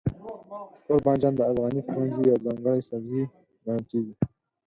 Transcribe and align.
توربانجان 0.87 1.33
د 1.35 1.41
افغاني 1.51 1.81
پخلنځي 1.87 2.21
یو 2.31 2.37
ځانګړی 2.45 2.81
سبزی 2.89 3.21
ګڼل 3.65 3.83
کېږي. 3.91 4.13